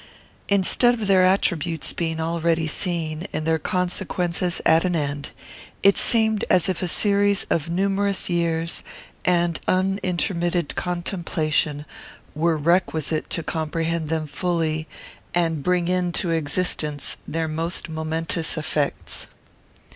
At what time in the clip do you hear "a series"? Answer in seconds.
6.81-7.45